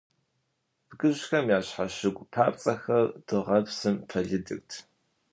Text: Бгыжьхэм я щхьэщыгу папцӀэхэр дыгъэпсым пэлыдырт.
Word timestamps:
Бгыжьхэм 0.87 1.45
я 1.57 1.59
щхьэщыгу 1.65 2.29
папцӀэхэр 2.33 3.05
дыгъэпсым 3.27 3.95
пэлыдырт. 4.07 4.69